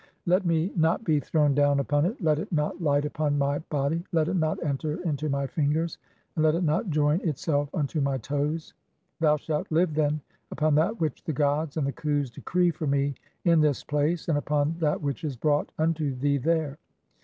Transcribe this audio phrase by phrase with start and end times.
[0.25, 4.03] Let "[me] not be thrown down upon it, let it not light upon my "body,
[4.11, 5.99] let it not enter into my fingers,
[6.33, 8.73] (4) and let it not join "itself unto my toes.
[9.19, 10.19] Thou shalt live, then,
[10.49, 13.13] upon that which "the gods and the Khus decree for me
[13.45, 16.79] in this place and upon "that which is brought unto thee there.